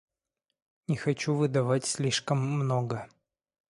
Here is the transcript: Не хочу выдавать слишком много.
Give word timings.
Не 0.87 0.95
хочу 0.97 1.35
выдавать 1.35 1.85
слишком 1.85 2.39
много. 2.39 3.07